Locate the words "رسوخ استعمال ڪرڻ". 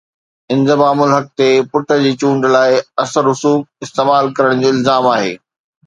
3.31-4.53